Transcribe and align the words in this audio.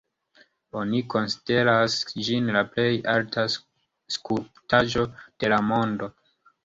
Oni 0.83 1.01
konsideras 1.13 1.97
ĝin 2.29 2.49
la 2.55 2.63
plej 2.71 2.87
alta 3.13 3.43
skulptaĵo 4.17 5.05
de 5.21 5.53
la 5.55 5.61
mondo. 5.71 6.11